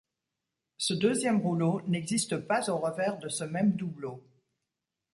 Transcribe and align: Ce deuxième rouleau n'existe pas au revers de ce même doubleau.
Ce 0.77 0.95
deuxième 0.95 1.39
rouleau 1.41 1.79
n'existe 1.85 2.35
pas 2.37 2.71
au 2.71 2.79
revers 2.79 3.19
de 3.19 3.29
ce 3.29 3.43
même 3.43 3.73
doubleau. 3.73 4.23